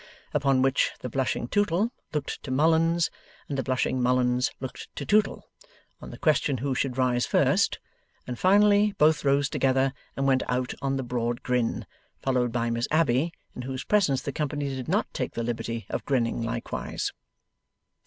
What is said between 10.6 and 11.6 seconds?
on the broad